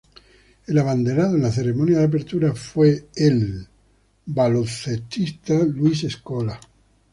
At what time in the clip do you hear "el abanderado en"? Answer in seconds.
0.65-1.43